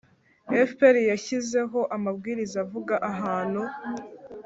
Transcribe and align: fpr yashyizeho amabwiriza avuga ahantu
fpr 0.69 0.95
yashyizeho 1.11 1.79
amabwiriza 1.95 2.57
avuga 2.65 2.95
ahantu 3.11 3.61